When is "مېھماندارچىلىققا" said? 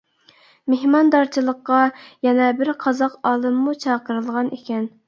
0.73-1.83